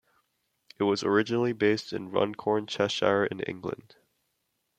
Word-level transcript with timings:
It 0.79 0.83
was 0.85 1.03
originally 1.03 1.53
based 1.53 1.93
in 1.93 2.09
Runcorn, 2.09 2.65
Cheshire 2.65 3.25
in 3.27 3.39
England. 3.41 3.97